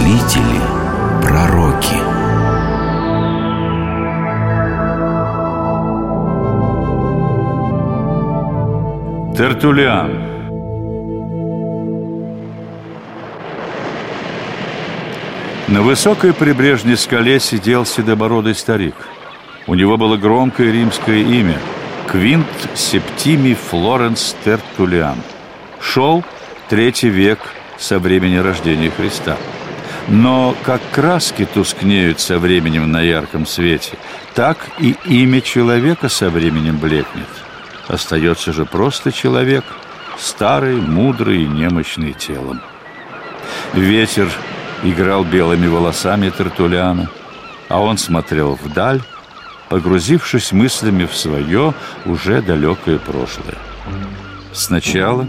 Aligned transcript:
мыслители, 0.00 0.60
пророки. 1.22 1.96
Тертулиан 9.36 10.30
На 15.68 15.82
высокой 15.82 16.34
прибрежной 16.34 16.96
скале 16.96 17.38
сидел 17.38 17.86
седобородый 17.86 18.54
старик. 18.54 18.94
У 19.66 19.74
него 19.74 19.96
было 19.96 20.16
громкое 20.16 20.72
римское 20.72 21.18
имя– 21.18 21.58
Квинт 22.08 22.46
Септимий 22.74 23.54
Флоренс 23.54 24.34
Тертулиан. 24.44 25.18
Шел 25.80 26.24
третий 26.68 27.08
век 27.08 27.38
со 27.78 28.00
времени 28.00 28.36
рождения 28.36 28.90
Христа. 28.90 29.36
Но 30.08 30.56
как 30.64 30.80
краски 30.92 31.46
тускнеют 31.46 32.20
со 32.20 32.38
временем 32.38 32.90
на 32.90 33.00
ярком 33.00 33.46
свете, 33.46 33.92
так 34.34 34.58
и 34.78 34.96
имя 35.04 35.40
человека 35.40 36.08
со 36.08 36.30
временем 36.30 36.78
блекнет. 36.78 37.28
Остается 37.88 38.52
же 38.52 38.64
просто 38.64 39.12
человек, 39.12 39.64
старый, 40.18 40.76
мудрый 40.76 41.44
и 41.44 41.48
немощный 41.48 42.12
телом. 42.12 42.60
Ветер 43.74 44.28
играл 44.82 45.24
белыми 45.24 45.66
волосами 45.66 46.30
Тертулиана, 46.30 47.08
а 47.68 47.80
он 47.80 47.98
смотрел 47.98 48.58
вдаль, 48.62 49.02
погрузившись 49.68 50.52
мыслями 50.52 51.06
в 51.06 51.16
свое 51.16 51.74
уже 52.04 52.42
далекое 52.42 52.98
прошлое. 52.98 53.56
Сначала 54.52 55.26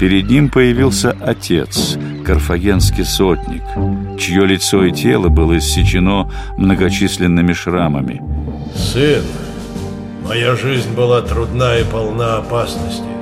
Перед 0.00 0.30
ним 0.30 0.48
появился 0.48 1.14
отец, 1.20 1.98
карфагенский 2.30 3.04
сотник, 3.04 3.64
чье 4.16 4.46
лицо 4.46 4.84
и 4.84 4.92
тело 4.92 5.28
было 5.28 5.58
иссечено 5.58 6.30
многочисленными 6.56 7.52
шрамами. 7.52 8.22
Сын, 8.72 9.24
моя 10.24 10.54
жизнь 10.54 10.94
была 10.94 11.22
трудна 11.22 11.78
и 11.78 11.82
полна 11.82 12.36
опасностей. 12.36 13.16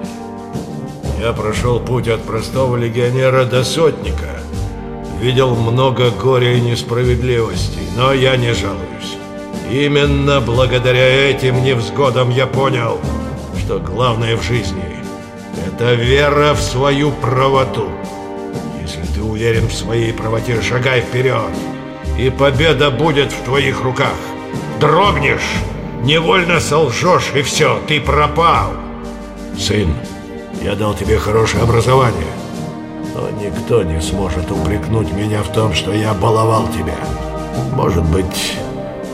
Я 1.18 1.32
прошел 1.32 1.80
путь 1.80 2.06
от 2.06 2.20
простого 2.20 2.76
легионера 2.76 3.46
до 3.46 3.64
сотника. 3.64 4.40
Видел 5.22 5.56
много 5.56 6.10
горя 6.10 6.52
и 6.52 6.60
несправедливости, 6.60 7.80
но 7.96 8.12
я 8.12 8.36
не 8.36 8.52
жалуюсь. 8.52 9.16
Именно 9.72 10.42
благодаря 10.42 11.30
этим 11.30 11.64
невзгодам 11.64 12.28
я 12.28 12.46
понял, 12.46 13.00
что 13.58 13.78
главное 13.78 14.36
в 14.36 14.42
жизни 14.42 14.84
это 15.66 15.94
вера 15.94 16.52
в 16.52 16.60
свою 16.60 17.10
правоту. 17.10 17.88
Уверен 19.38 19.68
в 19.68 19.72
своей 19.72 20.12
правоте, 20.12 20.60
шагай 20.60 21.00
вперед, 21.00 21.52
и 22.18 22.28
победа 22.28 22.90
будет 22.90 23.30
в 23.30 23.44
твоих 23.44 23.84
руках. 23.84 24.16
Дрогнешь, 24.80 25.54
невольно 26.02 26.58
солжешь, 26.58 27.30
и 27.36 27.42
все, 27.42 27.78
ты 27.86 28.00
пропал. 28.00 28.72
Сын, 29.56 29.94
я 30.60 30.74
дал 30.74 30.92
тебе 30.92 31.18
хорошее 31.18 31.62
образование, 31.62 32.26
но 33.14 33.30
никто 33.40 33.84
не 33.84 34.00
сможет 34.00 34.50
упрекнуть 34.50 35.12
меня 35.12 35.44
в 35.44 35.52
том, 35.52 35.72
что 35.72 35.92
я 35.92 36.14
баловал 36.14 36.66
тебя. 36.76 36.98
Может 37.74 38.06
быть, 38.06 38.56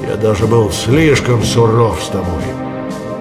я 0.08 0.16
даже 0.16 0.46
был 0.46 0.72
слишком 0.72 1.42
суров 1.42 2.02
с 2.02 2.08
тобой. 2.08 2.44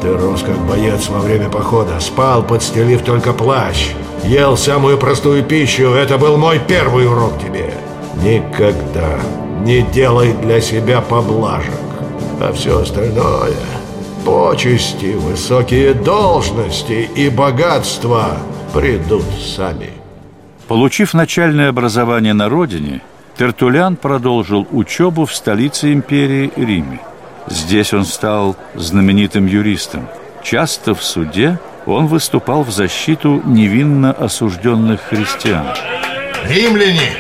Ты 0.01 0.15
рос 0.15 0.41
как 0.41 0.57
боец 0.69 1.09
во 1.09 1.19
время 1.19 1.49
похода, 1.49 1.99
спал, 1.99 2.43
подстелив 2.43 3.01
только 3.01 3.33
плащ, 3.33 3.89
ел 4.25 4.57
самую 4.57 4.97
простую 4.97 5.43
пищу. 5.43 5.93
Это 5.93 6.17
был 6.17 6.37
мой 6.37 6.59
первый 6.59 7.07
урок 7.07 7.39
тебе. 7.41 7.73
Никогда 8.21 9.19
не 9.61 9.81
делай 9.81 10.33
для 10.33 10.61
себя 10.61 11.01
поблажек, 11.01 11.73
а 12.39 12.51
все 12.53 12.79
остальное– 12.79 13.55
почести, 14.25 15.15
высокие 15.15 15.93
должности 15.93 17.09
и 17.15 17.29
богатства 17.29 18.37
придут 18.73 19.25
сами. 19.55 19.89
Получив 20.67 21.13
начальное 21.13 21.69
образование 21.69 22.33
на 22.33 22.49
родине, 22.49 23.01
Тертулян 23.37 23.95
продолжил 23.95 24.67
учебу 24.71 25.25
в 25.25 25.35
столице 25.35 25.91
империи 25.91 26.51
Риме– 26.55 26.99
Здесь 27.47 27.93
он 27.93 28.05
стал 28.05 28.55
знаменитым 28.75 29.45
юристом. 29.45 30.07
Часто 30.43 30.95
в 30.95 31.03
суде 31.03 31.59
он 31.85 32.07
выступал 32.07 32.63
в 32.63 32.71
защиту 32.71 33.41
невинно 33.45 34.11
осужденных 34.11 35.01
христиан. 35.01 35.67
Римляне, 36.47 37.11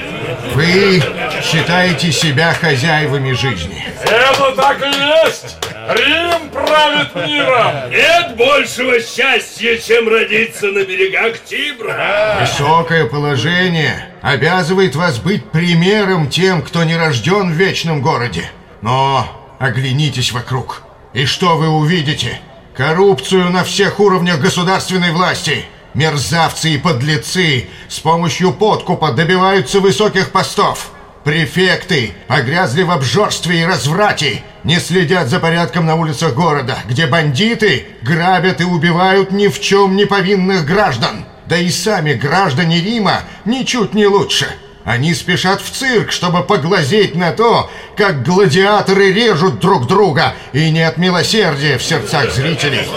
вы 0.53 1.01
считаете 1.41 2.11
себя 2.11 2.53
хозяевами 2.53 3.31
жизни. 3.33 3.85
Это 4.03 4.55
так 4.55 4.81
и 4.81 4.89
есть! 5.25 5.57
Рим 5.89 6.49
правит 6.49 7.13
миром! 7.15 7.91
Нет 7.91 8.37
большего 8.37 8.99
счастья, 9.01 9.77
чем 9.77 10.07
родиться 10.07 10.67
на 10.67 10.85
берегах 10.85 11.39
Тибра! 11.45 12.37
Высокое 12.39 13.05
положение 13.05 14.07
обязывает 14.21 14.95
вас 14.95 15.19
быть 15.19 15.49
примером 15.51 16.29
тем, 16.29 16.61
кто 16.61 16.83
не 16.83 16.95
рожден 16.95 17.51
в 17.51 17.55
вечном 17.55 18.01
городе. 18.01 18.49
Но 18.81 19.43
Оглянитесь 19.63 20.33
вокруг. 20.33 20.83
И 21.13 21.25
что 21.25 21.55
вы 21.55 21.69
увидите? 21.69 22.41
Коррупцию 22.75 23.51
на 23.51 23.63
всех 23.63 23.99
уровнях 23.99 24.39
государственной 24.39 25.11
власти. 25.11 25.65
Мерзавцы 25.93 26.71
и 26.71 26.79
подлецы 26.79 27.67
с 27.87 27.99
помощью 27.99 28.51
подкупа 28.51 29.11
добиваются 29.11 29.79
высоких 29.79 30.31
постов. 30.31 30.89
Префекты 31.23 32.13
погрязли 32.27 32.81
в 32.81 32.89
обжорстве 32.89 33.61
и 33.61 33.65
разврате, 33.65 34.43
не 34.63 34.79
следят 34.79 35.27
за 35.27 35.39
порядком 35.39 35.85
на 35.85 35.95
улицах 35.95 36.33
города, 36.33 36.79
где 36.89 37.05
бандиты 37.05 37.85
грабят 38.01 38.59
и 38.59 38.63
убивают 38.63 39.31
ни 39.31 39.49
в 39.49 39.61
чем 39.61 39.95
не 39.95 40.05
повинных 40.05 40.65
граждан. 40.65 41.25
Да 41.45 41.57
и 41.57 41.69
сами 41.69 42.13
граждане 42.13 42.81
Рима 42.81 43.21
ничуть 43.45 43.93
не 43.93 44.07
лучше. 44.07 44.47
Они 44.83 45.13
спешат 45.13 45.61
в 45.61 45.69
цирк, 45.69 46.11
чтобы 46.11 46.41
поглазеть 46.41 47.15
на 47.15 47.31
то, 47.33 47.69
как 47.95 48.23
гладиаторы 48.23 49.13
режут 49.13 49.59
друг 49.59 49.87
друга, 49.87 50.33
и 50.51 50.69
не 50.71 50.81
от 50.81 50.97
милосердия 50.97 51.77
в 51.77 51.83
сердцах 51.83 52.31
зрителей. 52.31 52.87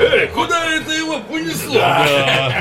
Эй, 0.00 0.26
куда 0.28 0.64
это 0.66 0.92
его 0.92 1.18
понесло? 1.20 1.74
Да. 1.74 2.52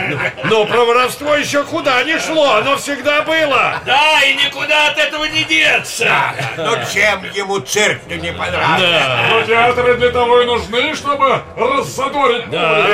Но 0.45 0.65
про 0.65 0.85
воровство 0.85 1.35
еще 1.35 1.63
куда 1.63 2.03
не 2.03 2.19
шло, 2.19 2.55
оно 2.55 2.77
всегда 2.77 3.21
было. 3.21 3.81
Да, 3.85 4.21
и 4.23 4.33
никуда 4.35 4.87
от 4.87 4.97
этого 4.97 5.25
не 5.25 5.43
деться. 5.43 6.09
Но 6.57 6.75
чем 6.93 7.23
ему 7.33 7.59
цирк 7.59 8.01
не 8.07 8.31
понравился? 8.31 8.87
Да. 8.87 9.29
Гладиаторы 9.31 9.97
для 9.97 10.09
того 10.09 10.41
и 10.41 10.45
нужны, 10.45 10.95
чтобы 10.95 11.41
рассадорить 11.55 12.49
да. 12.49 12.87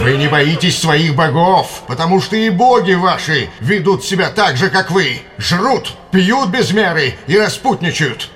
Вы 0.00 0.16
не 0.16 0.28
боитесь 0.28 0.80
своих 0.80 1.14
богов, 1.14 1.82
потому 1.86 2.20
что 2.20 2.36
и 2.36 2.50
боги 2.50 2.94
ваши 2.94 3.50
ведут 3.60 4.04
себя 4.04 4.30
так 4.30 4.56
же, 4.56 4.70
как 4.70 4.90
вы. 4.90 5.22
Жрут, 5.38 5.92
пьют 6.10 6.50
без 6.50 6.72
меры 6.72 7.14
и 7.26 7.38
распутничают. 7.38 8.30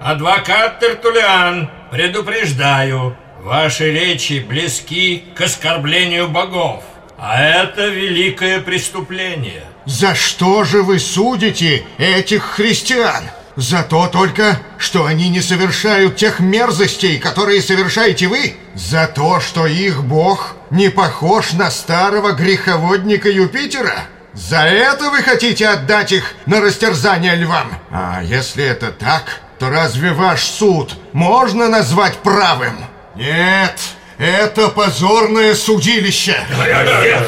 Адвокат 0.00 0.80
Тертулиан, 0.80 1.70
предупреждаю, 1.90 3.16
ваши 3.40 3.92
речи 3.92 4.44
близки 4.46 5.24
к 5.34 5.40
оскорблению 5.40 6.28
богов. 6.28 6.82
А 7.18 7.42
это 7.42 7.88
великое 7.88 8.60
преступление. 8.60 9.64
За 9.86 10.14
что 10.14 10.64
же 10.64 10.82
вы 10.82 10.98
судите 10.98 11.84
этих 11.98 12.44
христиан? 12.44 13.24
За 13.56 13.82
то 13.82 14.06
только, 14.06 14.60
что 14.76 15.04
они 15.04 15.28
не 15.28 15.40
совершают 15.40 16.14
тех 16.14 16.38
мерзостей, 16.38 17.18
которые 17.18 17.60
совершаете 17.60 18.28
вы? 18.28 18.54
За 18.74 19.08
то, 19.08 19.40
что 19.40 19.66
их 19.66 20.04
бог 20.04 20.54
не 20.70 20.90
похож 20.90 21.54
на 21.54 21.72
старого 21.72 22.32
греховодника 22.32 23.28
Юпитера? 23.28 24.04
За 24.38 24.60
это 24.60 25.10
вы 25.10 25.22
хотите 25.22 25.66
отдать 25.66 26.12
их 26.12 26.32
на 26.46 26.60
растерзание 26.60 27.34
львам? 27.34 27.76
А 27.90 28.20
если 28.22 28.64
это 28.64 28.92
так, 28.92 29.40
то 29.58 29.68
разве 29.68 30.12
ваш 30.12 30.42
суд 30.42 30.94
можно 31.12 31.66
назвать 31.68 32.18
правым? 32.18 32.78
Нет, 33.16 33.80
это 34.16 34.68
позорное 34.68 35.56
судилище. 35.56 36.36
Я 36.56 37.22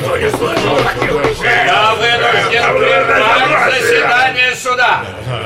вынужден 1.95 2.79
прервать 2.79 3.81
заседание 3.81 4.55
суда. 4.55 5.05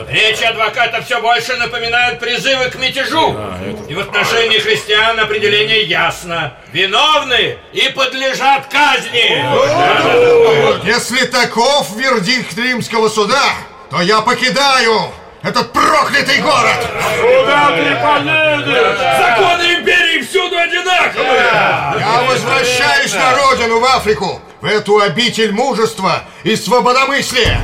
Речи 0.08 0.44
адвоката 0.44 1.02
все 1.02 1.20
больше 1.20 1.56
напоминают 1.56 2.20
призывы 2.20 2.70
к 2.70 2.76
мятежу. 2.76 3.38
И 3.88 3.94
в 3.94 4.00
отношении 4.00 4.58
христиан 4.58 5.19
определение 5.19 5.84
ясно. 5.84 6.55
Виновны 6.72 7.56
и 7.72 7.88
подлежат 7.88 8.66
казни. 8.66 9.44
Если 10.94 11.26
таков 11.26 11.96
вердикт 11.96 12.56
римского 12.56 13.08
суда, 13.08 13.43
то 13.91 14.00
я 14.00 14.20
покидаю 14.20 15.11
этот 15.43 15.73
проклятый 15.73 16.41
город! 16.41 16.88
Куда 17.20 17.70
ты 17.70 17.96
поедешь? 18.00 18.99
Законы 19.19 19.81
империи 19.81 20.23
всюду 20.23 20.56
одинаковые! 20.56 21.99
Я 21.99 22.23
возвращаюсь 22.29 23.12
на 23.12 23.35
родину, 23.35 23.81
в 23.81 23.85
Африку, 23.85 24.41
в 24.61 24.64
эту 24.67 25.00
обитель 25.00 25.50
мужества 25.52 26.23
и 26.44 26.55
свободомыслия! 26.55 27.61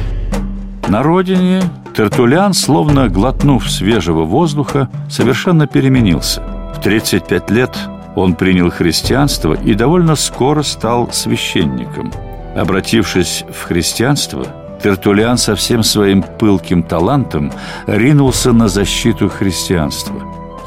На 0.89 1.05
родине 1.05 1.63
Тертулян, 1.97 2.53
словно 2.53 3.09
глотнув 3.09 3.71
свежего 3.71 4.25
воздуха, 4.25 4.91
совершенно 5.09 5.69
переменился. 5.69 6.43
В 6.75 6.81
35 6.83 7.51
лет 7.51 7.79
он 8.17 8.35
принял 8.35 8.73
христианство 8.73 9.55
и 9.55 9.75
довольно 9.75 10.17
скоро 10.17 10.65
стал 10.65 11.13
священником. 11.13 12.13
Обратившись 12.55 13.45
в 13.49 13.63
христианство, 13.63 14.47
Тертулиан 14.83 15.39
со 15.39 15.55
всем 15.55 15.83
своим 15.83 16.23
пылким 16.23 16.83
талантом 16.83 17.53
ринулся 17.87 18.53
на 18.53 18.69
защиту 18.69 19.29
христианства. 19.29 20.21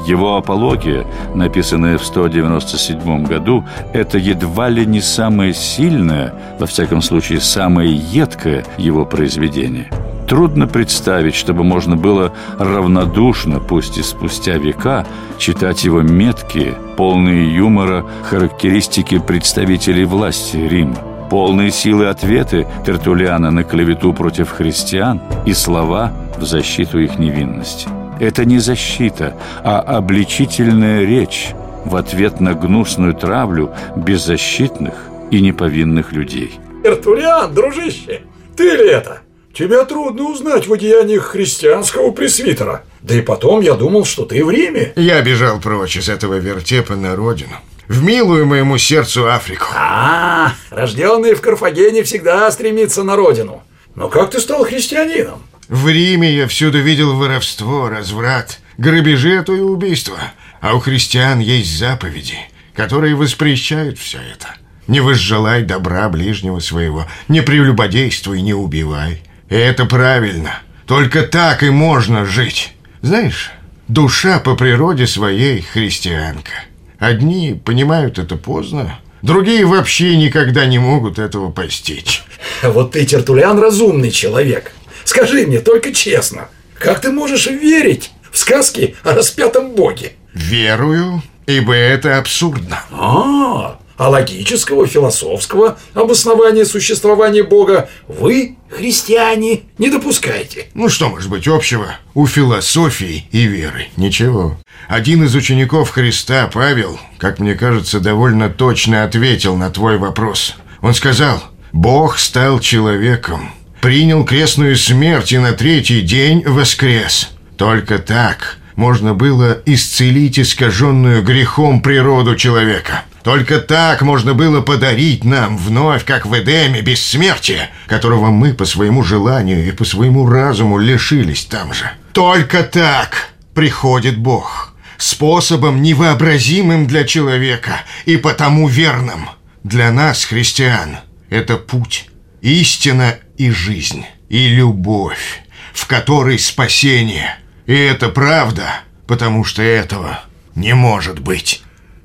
Его 0.06 0.36
апология, 0.36 1.04
написанная 1.34 1.98
в 1.98 2.04
197 2.04 3.24
году, 3.24 3.64
это 3.92 4.18
едва 4.18 4.68
ли 4.68 4.84
не 4.84 5.00
самое 5.00 5.54
сильное, 5.54 6.34
во 6.58 6.66
всяком 6.66 7.00
случае, 7.00 7.40
самое 7.40 7.92
едкое 7.92 8.64
его 8.76 9.06
произведение. 9.06 9.90
Трудно 10.28 10.66
представить, 10.66 11.34
чтобы 11.34 11.64
можно 11.64 11.96
было 11.96 12.32
равнодушно, 12.58 13.60
пусть 13.60 13.98
и 13.98 14.02
спустя 14.02 14.56
века, 14.56 15.06
читать 15.38 15.84
его 15.84 16.02
меткие, 16.02 16.74
полные 16.96 17.54
юмора 17.54 18.04
характеристики 18.28 19.18
представителей 19.18 20.04
власти 20.04 20.56
Рима 20.56 21.13
полные 21.30 21.70
силы 21.70 22.06
ответы 22.06 22.66
Тертулиана 22.86 23.50
на 23.50 23.64
клевету 23.64 24.12
против 24.12 24.50
христиан 24.50 25.20
и 25.46 25.54
слова 25.54 26.12
в 26.38 26.44
защиту 26.44 26.98
их 26.98 27.18
невинности. 27.18 27.88
Это 28.20 28.44
не 28.44 28.58
защита, 28.58 29.34
а 29.62 29.80
обличительная 29.80 31.04
речь 31.04 31.50
в 31.84 31.96
ответ 31.96 32.40
на 32.40 32.54
гнусную 32.54 33.14
травлю 33.14 33.72
беззащитных 33.96 34.94
и 35.30 35.40
неповинных 35.40 36.12
людей. 36.12 36.58
Тертулиан, 36.82 37.52
дружище, 37.52 38.22
ты 38.56 38.64
ли 38.76 38.88
это? 38.88 39.20
Тебя 39.52 39.84
трудно 39.84 40.30
узнать 40.30 40.66
в 40.66 40.72
одеяниях 40.72 41.24
христианского 41.24 42.10
пресвитера. 42.10 42.82
Да 43.02 43.14
и 43.14 43.20
потом 43.20 43.60
я 43.60 43.74
думал, 43.74 44.04
что 44.04 44.24
ты 44.24 44.44
в 44.44 44.50
Риме. 44.50 44.92
Я 44.96 45.22
бежал 45.22 45.60
прочь 45.60 45.96
из 45.96 46.08
этого 46.08 46.34
вертепа 46.34 46.96
на 46.96 47.14
родину 47.14 47.54
в 47.88 48.02
милую 48.02 48.46
моему 48.46 48.78
сердцу 48.78 49.30
Африку. 49.30 49.66
А, 49.74 50.52
рожденный 50.70 51.34
в 51.34 51.40
Карфагене 51.40 52.02
всегда 52.02 52.50
стремится 52.50 53.02
на 53.02 53.16
родину. 53.16 53.62
Но 53.94 54.08
как 54.08 54.30
ты 54.30 54.40
стал 54.40 54.64
христианином? 54.64 55.42
В 55.68 55.88
Риме 55.88 56.34
я 56.34 56.46
всюду 56.46 56.80
видел 56.80 57.14
воровство, 57.14 57.88
разврат, 57.88 58.60
грабежи, 58.76 59.38
а 59.38 59.42
то 59.42 59.54
и 59.54 59.60
убийства. 59.60 60.18
А 60.60 60.74
у 60.74 60.80
христиан 60.80 61.40
есть 61.40 61.76
заповеди, 61.76 62.38
которые 62.74 63.14
воспрещают 63.14 63.98
все 63.98 64.18
это. 64.18 64.48
Не 64.86 65.00
возжелай 65.00 65.62
добра 65.62 66.08
ближнего 66.08 66.58
своего, 66.58 67.06
не 67.28 67.40
прелюбодействуй, 67.40 68.42
не 68.42 68.52
убивай. 68.52 69.22
И 69.48 69.54
это 69.54 69.86
правильно. 69.86 70.58
Только 70.86 71.22
так 71.22 71.62
и 71.62 71.70
можно 71.70 72.26
жить. 72.26 72.74
Знаешь, 73.00 73.50
душа 73.88 74.40
по 74.40 74.56
природе 74.56 75.06
своей 75.06 75.62
христианка– 75.62 76.52
Одни 77.04 77.60
понимают 77.62 78.18
это 78.18 78.36
поздно, 78.36 78.98
другие 79.20 79.66
вообще 79.66 80.16
никогда 80.16 80.64
не 80.64 80.78
могут 80.78 81.18
этого 81.18 81.50
постичь. 81.50 82.22
Вот 82.62 82.92
ты, 82.92 83.04
Тертулян, 83.04 83.58
разумный 83.58 84.10
человек. 84.10 84.72
Скажи 85.04 85.46
мне 85.46 85.60
только 85.60 85.92
честно, 85.92 86.48
как 86.78 87.02
ты 87.02 87.10
можешь 87.10 87.46
верить 87.46 88.10
в 88.32 88.38
сказки 88.38 88.96
о 89.02 89.12
распятом 89.12 89.72
боге? 89.72 90.12
Верую, 90.32 91.22
ибо 91.46 91.74
это 91.74 92.16
абсурдно. 92.16 92.80
А, 92.90 92.96
а 92.98 93.78
логического, 93.98 94.86
философского 94.86 95.78
обоснования 95.94 96.64
существования 96.64 97.42
Бога 97.42 97.88
вы, 98.08 98.56
христиане, 98.68 99.62
не 99.78 99.90
допускаете. 99.90 100.66
Ну 100.74 100.88
что 100.88 101.08
может 101.08 101.30
быть 101.30 101.46
общего 101.46 101.96
у 102.14 102.26
философии 102.26 103.26
и 103.30 103.44
веры? 103.44 103.88
Ничего. 103.96 104.58
Один 104.88 105.24
из 105.24 105.34
учеников 105.34 105.90
Христа, 105.90 106.50
Павел, 106.52 106.98
как 107.18 107.38
мне 107.38 107.54
кажется, 107.54 108.00
довольно 108.00 108.50
точно 108.50 109.04
ответил 109.04 109.56
на 109.56 109.70
твой 109.70 109.98
вопрос. 109.98 110.56
Он 110.80 110.94
сказал, 110.94 111.42
Бог 111.72 112.18
стал 112.18 112.60
человеком, 112.60 113.50
принял 113.80 114.24
крестную 114.24 114.76
смерть 114.76 115.32
и 115.32 115.38
на 115.38 115.52
третий 115.52 116.02
день 116.02 116.42
воскрес. 116.46 117.30
Только 117.56 117.98
так 117.98 118.58
можно 118.76 119.14
было 119.14 119.58
исцелить 119.66 120.38
искаженную 120.38 121.22
грехом 121.22 121.80
природу 121.80 122.36
человека. 122.36 123.04
Только 123.24 123.58
так 123.58 124.02
можно 124.02 124.34
было 124.34 124.60
подарить 124.60 125.24
нам 125.24 125.56
вновь, 125.56 126.04
как 126.04 126.26
в 126.26 126.38
Эдеме, 126.38 126.82
бессмертие, 126.82 127.70
которого 127.86 128.26
мы 128.26 128.52
по 128.52 128.66
своему 128.66 129.02
желанию 129.02 129.66
и 129.66 129.72
по 129.72 129.86
своему 129.86 130.28
разуму 130.28 130.76
лишились 130.76 131.46
там 131.46 131.72
же. 131.72 131.90
Только 132.12 132.62
так 132.62 133.30
приходит 133.54 134.18
Бог. 134.18 134.74
Способом 134.98 135.80
невообразимым 135.80 136.86
для 136.86 137.04
человека 137.04 137.80
и 138.04 138.18
потому 138.18 138.68
верным. 138.68 139.30
Для 139.62 139.90
нас, 139.90 140.26
христиан, 140.26 140.98
это 141.30 141.56
путь, 141.56 142.10
истина 142.42 143.16
и 143.38 143.50
жизнь, 143.50 144.04
и 144.28 144.48
любовь, 144.48 145.40
в 145.72 145.86
которой 145.86 146.38
спасение. 146.38 147.38
И 147.64 147.74
это 147.74 148.10
правда, 148.10 148.82
потому 149.06 149.44
что 149.44 149.62
этого 149.62 150.20
не 150.54 150.74
может 150.74 151.20
быть. 151.20 151.62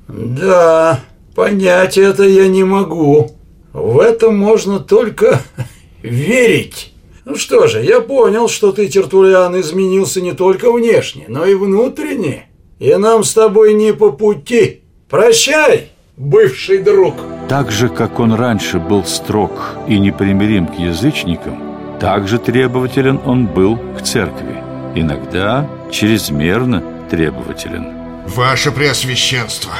Да, 0.08 1.00
Понять 1.34 1.96
это 1.98 2.24
я 2.24 2.48
не 2.48 2.64
могу. 2.64 3.30
В 3.72 3.98
это 4.00 4.30
можно 4.30 4.80
только 4.80 5.40
верить. 6.02 6.92
Ну 7.24 7.36
что 7.36 7.66
же, 7.66 7.82
я 7.82 8.00
понял, 8.00 8.48
что 8.48 8.72
ты, 8.72 8.88
Тертулиан, 8.88 9.60
изменился 9.60 10.20
не 10.20 10.32
только 10.32 10.72
внешне, 10.72 11.26
но 11.28 11.44
и 11.44 11.54
внутренне. 11.54 12.46
И 12.78 12.94
нам 12.94 13.24
с 13.24 13.34
тобой 13.34 13.74
не 13.74 13.92
по 13.92 14.10
пути. 14.10 14.80
Прощай, 15.08 15.90
бывший 16.16 16.78
друг. 16.78 17.14
Так 17.48 17.70
же, 17.70 17.88
как 17.88 18.18
он 18.20 18.34
раньше 18.34 18.78
был 18.78 19.04
строг 19.04 19.50
и 19.86 19.98
непримирим 19.98 20.66
к 20.66 20.78
язычникам, 20.78 21.98
так 22.00 22.26
же 22.26 22.38
требователен 22.38 23.20
он 23.26 23.46
был 23.46 23.78
к 23.98 24.02
церкви. 24.02 24.56
Иногда 24.94 25.68
чрезмерно 25.90 26.82
требователен. 27.10 27.88
Ваше 28.26 28.70
Преосвященство, 28.72 29.72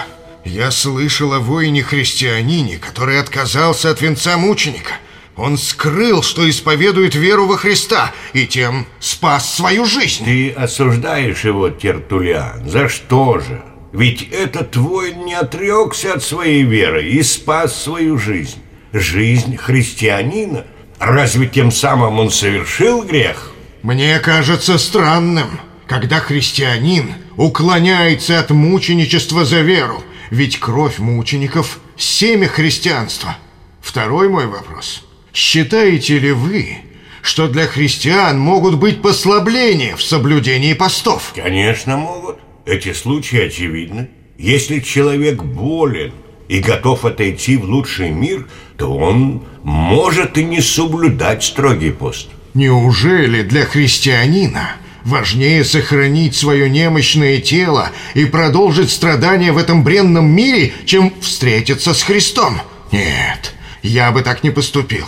я 0.44 0.70
слышал 0.70 1.32
о 1.32 1.40
воине-христианине, 1.40 2.78
который 2.78 3.20
отказался 3.20 3.90
от 3.90 4.00
венца 4.00 4.36
мученика. 4.36 4.92
Он 5.36 5.56
скрыл, 5.56 6.22
что 6.22 6.48
исповедует 6.48 7.14
веру 7.14 7.46
во 7.46 7.56
Христа, 7.56 8.12
и 8.32 8.46
тем 8.46 8.86
спас 8.98 9.54
свою 9.54 9.86
жизнь. 9.86 10.24
Ты 10.24 10.50
осуждаешь 10.50 11.44
его, 11.44 11.70
Тертулиан. 11.70 12.68
За 12.68 12.88
что 12.88 13.38
же? 13.38 13.62
Ведь 13.92 14.28
этот 14.30 14.76
воин 14.76 15.24
не 15.24 15.34
отрекся 15.34 16.14
от 16.14 16.22
своей 16.22 16.62
веры 16.62 17.08
и 17.08 17.22
спас 17.22 17.82
свою 17.82 18.18
жизнь. 18.18 18.58
Жизнь 18.92 19.56
христианина. 19.56 20.64
Разве 20.98 21.46
тем 21.46 21.72
самым 21.72 22.18
он 22.18 22.30
совершил 22.30 23.02
грех? 23.02 23.52
Мне 23.82 24.18
кажется 24.18 24.76
странным, 24.78 25.60
когда 25.86 26.20
христианин 26.20 27.14
уклоняется 27.36 28.38
от 28.38 28.50
мученичества 28.50 29.44
за 29.44 29.60
веру, 29.60 30.02
ведь 30.30 30.58
кровь 30.58 30.98
мучеников– 30.98 31.80
семя 31.96 32.48
христианства. 32.48 33.36
Второй 33.80 34.28
мой 34.28 34.46
вопрос. 34.46 35.04
Считаете 35.34 36.18
ли 36.18 36.32
вы, 36.32 36.78
что 37.22 37.48
для 37.48 37.66
христиан 37.66 38.38
могут 38.38 38.78
быть 38.78 39.02
послабления 39.02 39.96
в 39.96 40.02
соблюдении 40.02 40.74
постов? 40.74 41.32
Конечно, 41.34 41.96
могут. 41.96 42.38
Эти 42.64 42.92
случаи 42.92 43.46
очевидны. 43.46 44.10
Если 44.38 44.80
человек 44.80 45.42
болен 45.42 46.12
и 46.48 46.60
готов 46.60 47.04
отойти 47.04 47.56
в 47.56 47.64
лучший 47.64 48.10
мир, 48.10 48.48
то 48.76 48.96
он 48.96 49.42
может 49.62 50.38
и 50.38 50.44
не 50.44 50.60
соблюдать 50.60 51.44
строгий 51.44 51.90
пост. 51.90 52.28
Неужели 52.54 53.42
для 53.42 53.64
христианина 53.64 54.72
Важнее 55.04 55.64
сохранить 55.64 56.36
свое 56.36 56.68
немощное 56.68 57.40
тело 57.40 57.90
и 58.14 58.26
продолжить 58.26 58.90
страдания 58.90 59.52
в 59.52 59.58
этом 59.58 59.82
бренном 59.82 60.26
мире, 60.26 60.72
чем 60.84 61.12
встретиться 61.20 61.94
с 61.94 62.02
Христом. 62.02 62.60
Нет, 62.92 63.54
я 63.82 64.12
бы 64.12 64.22
так 64.22 64.44
не 64.44 64.50
поступил. 64.50 65.06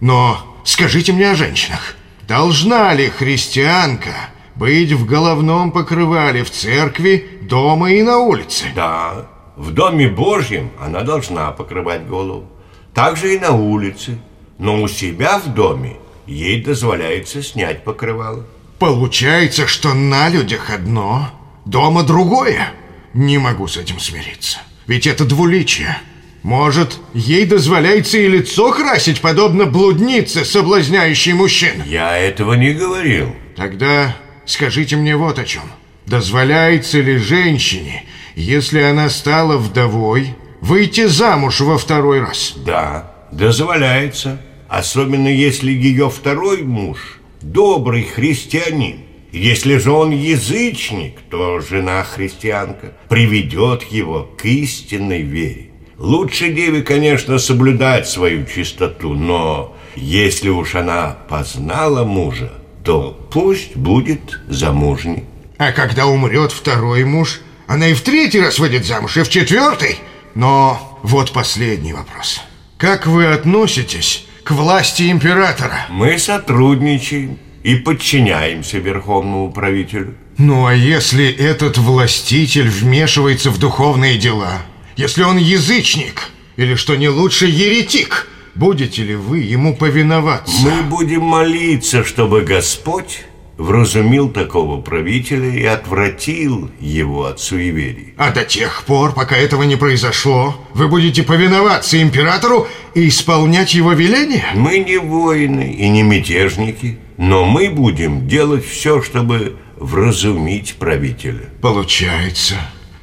Но 0.00 0.60
скажите 0.64 1.12
мне 1.12 1.30
о 1.30 1.34
женщинах. 1.34 1.96
Должна 2.28 2.92
ли 2.92 3.08
христианка 3.08 4.14
быть 4.54 4.92
в 4.92 5.06
головном 5.06 5.72
покрывале 5.72 6.44
в 6.44 6.50
церкви, 6.50 7.26
дома 7.42 7.92
и 7.92 8.02
на 8.02 8.18
улице? 8.18 8.66
Да, 8.74 9.26
в 9.56 9.72
доме 9.72 10.08
Божьем 10.08 10.70
она 10.80 11.00
должна 11.00 11.50
покрывать 11.50 12.06
голову. 12.06 12.46
Также 12.94 13.34
и 13.34 13.38
на 13.38 13.52
улице. 13.52 14.18
Но 14.58 14.82
у 14.82 14.88
себя 14.88 15.38
в 15.38 15.54
доме 15.54 15.96
ей 16.26 16.62
дозволяется 16.62 17.42
снять 17.42 17.82
покрывало. 17.84 18.44
Получается, 18.80 19.66
что 19.66 19.92
на 19.92 20.30
людях 20.30 20.70
одно, 20.70 21.30
дома 21.66 22.02
другое. 22.02 22.72
Не 23.12 23.36
могу 23.36 23.68
с 23.68 23.76
этим 23.76 24.00
смириться. 24.00 24.58
Ведь 24.86 25.06
это 25.06 25.26
двуличие. 25.26 25.98
Может, 26.42 26.98
ей 27.12 27.44
дозволяется 27.44 28.16
и 28.16 28.26
лицо 28.26 28.72
красить, 28.72 29.20
подобно 29.20 29.66
блуднице, 29.66 30.46
соблазняющей 30.46 31.34
мужчин? 31.34 31.82
Я 31.84 32.16
этого 32.16 32.54
не 32.54 32.72
говорил. 32.72 33.36
Тогда 33.54 34.16
скажите 34.46 34.96
мне 34.96 35.14
вот 35.14 35.38
о 35.38 35.44
чем. 35.44 35.64
Дозволяется 36.06 37.00
ли 37.00 37.18
женщине, 37.18 38.06
если 38.34 38.80
она 38.80 39.10
стала 39.10 39.58
вдовой, 39.58 40.34
выйти 40.62 41.04
замуж 41.06 41.60
во 41.60 41.76
второй 41.76 42.20
раз? 42.20 42.54
Да, 42.56 43.12
дозволяется. 43.30 44.40
Особенно 44.68 45.28
если 45.28 45.70
ее 45.70 46.08
второй 46.08 46.62
муж 46.62 47.19
добрый 47.42 48.04
христианин. 48.04 49.00
Если 49.32 49.76
же 49.76 49.92
он 49.92 50.10
язычник, 50.10 51.20
то 51.30 51.60
жена 51.60 52.02
христианка 52.02 52.92
приведет 53.08 53.84
его 53.84 54.28
к 54.36 54.44
истинной 54.44 55.22
вере. 55.22 55.70
Лучше 55.98 56.52
деве, 56.52 56.82
конечно, 56.82 57.38
соблюдать 57.38 58.08
свою 58.08 58.46
чистоту, 58.46 59.14
но 59.14 59.76
если 59.94 60.48
уж 60.48 60.74
она 60.74 61.18
познала 61.28 62.04
мужа, 62.04 62.52
то 62.84 63.28
пусть 63.30 63.76
будет 63.76 64.40
замужней. 64.48 65.24
А 65.58 65.72
когда 65.72 66.06
умрет 66.06 66.52
второй 66.52 67.04
муж, 67.04 67.42
она 67.66 67.88
и 67.88 67.94
в 67.94 68.00
третий 68.00 68.40
раз 68.40 68.58
выйдет 68.58 68.86
замуж, 68.86 69.16
и 69.16 69.22
в 69.22 69.28
четвертый. 69.28 69.98
Но 70.34 70.98
вот 71.02 71.32
последний 71.32 71.92
вопрос. 71.92 72.40
Как 72.78 73.06
вы 73.06 73.26
относитесь 73.26 74.26
к 74.44 74.50
власти 74.52 75.10
императора? 75.10 75.86
Мы 75.90 76.18
сотрудничаем 76.18 77.38
и 77.62 77.76
подчиняемся 77.76 78.78
верховному 78.78 79.52
правителю. 79.52 80.14
Ну 80.38 80.66
а 80.66 80.74
если 80.74 81.30
этот 81.30 81.76
властитель 81.78 82.68
вмешивается 82.68 83.50
в 83.50 83.58
духовные 83.58 84.16
дела? 84.18 84.62
Если 84.96 85.22
он 85.22 85.36
язычник 85.36 86.30
или, 86.56 86.74
что 86.74 86.96
не 86.96 87.08
лучше, 87.08 87.46
еретик, 87.46 88.28
будете 88.54 89.02
ли 89.02 89.14
вы 89.14 89.40
ему 89.40 89.76
повиноваться? 89.76 90.62
Мы 90.62 90.82
будем 90.82 91.22
молиться, 91.22 92.04
чтобы 92.04 92.42
Господь 92.42 93.24
вразумил 93.60 94.30
такого 94.30 94.80
правителя 94.80 95.50
и 95.50 95.64
отвратил 95.64 96.70
его 96.80 97.26
от 97.26 97.40
суеверий. 97.40 98.14
А 98.16 98.30
до 98.30 98.42
тех 98.44 98.84
пор, 98.84 99.12
пока 99.12 99.36
этого 99.36 99.64
не 99.64 99.76
произошло, 99.76 100.56
вы 100.72 100.88
будете 100.88 101.22
повиноваться 101.22 102.00
императору 102.00 102.66
и 102.94 103.08
исполнять 103.08 103.74
его 103.74 103.92
веления? 103.92 104.46
Мы 104.54 104.78
не 104.78 104.96
воины 104.96 105.74
и 105.74 105.88
не 105.90 106.02
мятежники, 106.02 106.98
но 107.18 107.44
мы 107.44 107.68
будем 107.68 108.26
делать 108.26 108.66
все, 108.66 109.02
чтобы 109.02 109.56
вразумить 109.76 110.76
правителя. 110.76 111.50
Получается, 111.60 112.54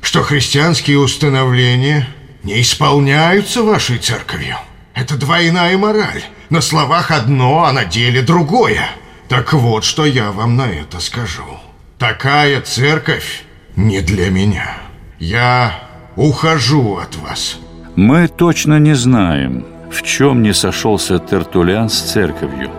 что 0.01 0.23
христианские 0.23 0.97
установления 0.97 2.07
не 2.43 2.61
исполняются 2.61 3.61
вашей 3.61 3.99
церковью. 3.99 4.57
Это 4.95 5.17
двойная 5.17 5.77
мораль. 5.77 6.23
На 6.49 6.61
словах 6.61 7.11
одно, 7.11 7.65
а 7.65 7.71
на 7.73 7.85
деле 7.85 8.23
другое. 8.23 8.89
Так 9.29 9.53
вот, 9.53 9.83
что 9.83 10.05
я 10.05 10.31
вам 10.31 10.55
на 10.55 10.67
это 10.67 10.99
скажу. 10.99 11.43
Такая 11.99 12.61
церковь 12.61 13.43
не 13.75 14.01
для 14.01 14.29
меня. 14.29 14.77
Я 15.19 15.73
ухожу 16.15 16.97
от 16.97 17.15
вас. 17.17 17.59
Мы 17.95 18.27
точно 18.27 18.79
не 18.79 18.93
знаем, 18.95 19.65
в 19.91 20.01
чем 20.03 20.43
не 20.43 20.53
сошелся 20.53 21.19
Тертулиан 21.19 21.89
с 21.89 21.99
церковью. 21.99 22.69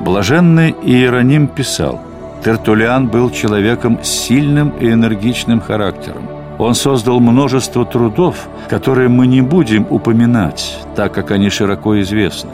Блаженный 0.00 0.74
Иероним 0.82 1.48
писал, 1.48 2.00
Тертулиан 2.44 3.08
был 3.08 3.30
человеком 3.30 4.02
с 4.02 4.08
сильным 4.08 4.70
и 4.80 4.90
энергичным 4.90 5.60
характером. 5.60 6.28
Он 6.58 6.74
создал 6.74 7.20
множество 7.20 7.84
трудов, 7.84 8.48
которые 8.70 9.08
мы 9.08 9.26
не 9.26 9.42
будем 9.42 9.86
упоминать, 9.90 10.78
так 10.96 11.12
как 11.12 11.30
они 11.30 11.50
широко 11.50 12.00
известны. 12.00 12.50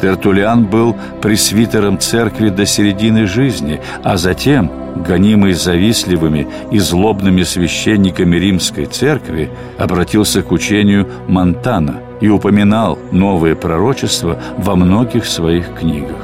Тертулиан 0.00 0.64
был 0.64 0.96
пресвитером 1.20 1.98
церкви 1.98 2.48
до 2.48 2.66
середины 2.66 3.26
жизни, 3.26 3.80
а 4.02 4.16
затем, 4.16 4.70
гонимый 5.06 5.52
завистливыми 5.52 6.48
и 6.70 6.78
злобными 6.78 7.42
священниками 7.42 8.36
римской 8.36 8.86
церкви, 8.86 9.50
обратился 9.78 10.42
к 10.42 10.52
учению 10.52 11.08
Монтана 11.28 12.00
и 12.20 12.28
упоминал 12.28 12.98
новые 13.12 13.54
пророчества 13.56 14.38
во 14.58 14.76
многих 14.76 15.26
своих 15.26 15.74
книгах. 15.74 16.16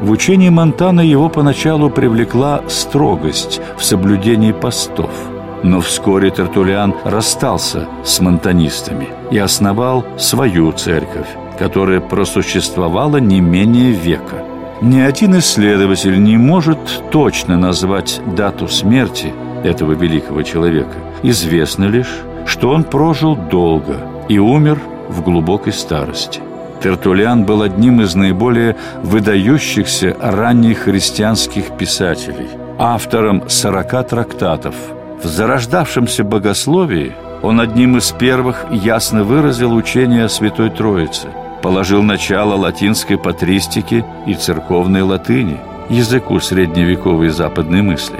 В 0.00 0.10
учении 0.10 0.48
Монтана 0.48 1.00
его 1.00 1.28
поначалу 1.28 1.88
привлекла 1.88 2.62
строгость 2.68 3.60
в 3.78 3.84
соблюдении 3.84 4.52
постов– 4.52 5.10
но 5.62 5.80
вскоре 5.80 6.30
Тертулиан 6.30 6.94
расстался 7.04 7.86
с 8.04 8.20
монтанистами 8.20 9.08
и 9.30 9.38
основал 9.38 10.04
свою 10.18 10.72
церковь, 10.72 11.28
которая 11.58 12.00
просуществовала 12.00 13.18
не 13.18 13.40
менее 13.40 13.92
века. 13.92 14.44
Ни 14.80 15.00
один 15.00 15.38
исследователь 15.38 16.22
не 16.22 16.36
может 16.36 16.78
точно 17.10 17.56
назвать 17.56 18.20
дату 18.36 18.68
смерти 18.68 19.32
этого 19.64 19.92
великого 19.92 20.42
человека. 20.42 20.96
Известно 21.22 21.84
лишь, 21.84 22.12
что 22.46 22.70
он 22.70 22.84
прожил 22.84 23.36
долго 23.36 23.98
и 24.28 24.38
умер 24.38 24.80
в 25.08 25.22
глубокой 25.22 25.72
старости. 25.72 26.40
Тертулиан 26.82 27.44
был 27.44 27.62
одним 27.62 28.00
из 28.00 28.16
наиболее 28.16 28.74
выдающихся 29.02 30.16
ранних 30.20 30.80
христианских 30.80 31.76
писателей, 31.76 32.48
автором 32.78 33.48
40 33.48 34.08
трактатов– 34.08 34.74
в 35.22 35.26
зарождавшемся 35.26 36.24
богословии 36.24 37.14
он 37.42 37.60
одним 37.60 37.96
из 37.96 38.10
первых 38.10 38.66
ясно 38.72 39.22
выразил 39.22 39.72
учение 39.72 40.24
о 40.24 40.28
Святой 40.28 40.68
Троице, 40.70 41.28
положил 41.62 42.02
начало 42.02 42.54
латинской 42.54 43.16
патристике 43.16 44.04
и 44.26 44.34
церковной 44.34 45.02
латыни, 45.02 45.58
языку 45.88 46.40
средневековой 46.40 47.28
западной 47.28 47.82
мысли. 47.82 48.18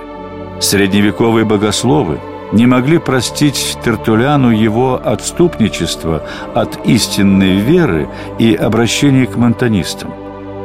Средневековые 0.60 1.44
богословы 1.44 2.20
не 2.52 2.66
могли 2.66 2.98
простить 2.98 3.78
Тертуляну 3.84 4.50
его 4.50 5.00
отступничество 5.02 6.22
от 6.54 6.86
истинной 6.86 7.56
веры 7.56 8.08
и 8.38 8.54
обращения 8.54 9.26
к 9.26 9.36
монтанистам. 9.36 10.12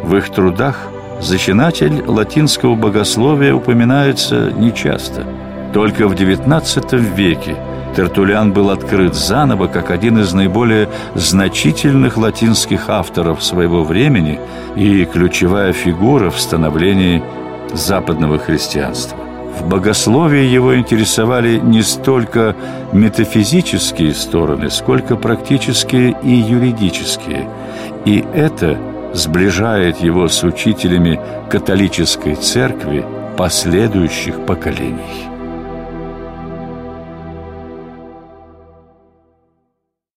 В 0.04 0.16
их 0.16 0.30
трудах 0.30 0.78
зачинатель 1.20 2.04
латинского 2.06 2.76
богословия 2.76 3.54
упоминается 3.54 4.52
нечасто– 4.52 5.26
только 5.74 6.08
в 6.08 6.14
XIX 6.14 6.98
веке 7.16 7.56
Тертулян 7.98 8.54
был 8.54 8.70
открыт 8.70 9.16
заново 9.16 9.66
как 9.66 9.90
один 9.90 10.20
из 10.20 10.32
наиболее 10.32 10.88
значительных 11.16 12.16
латинских 12.16 12.90
авторов 12.90 13.44
своего 13.44 13.84
времени 13.84 14.40
и 14.76 15.04
ключевая 15.06 15.74
фигура 15.74 16.30
в 16.30 16.40
становлении 16.40 17.24
западного 17.74 18.38
христианства. 18.38 19.18
В 19.58 19.68
богословии 19.68 20.46
его 20.46 20.78
интересовали 20.78 21.58
не 21.58 21.82
столько 21.82 22.56
метафизические 22.94 24.14
стороны, 24.14 24.70
сколько 24.70 25.16
практические 25.16 26.16
и 26.22 26.30
юридические. 26.30 27.50
И 28.06 28.24
это 28.32 28.78
сближает 29.16 30.02
его 30.02 30.28
с 30.28 30.44
учителями 30.44 31.20
католической 31.50 32.36
церкви 32.36 33.04
последующих 33.38 34.46
поколений. 34.46 35.37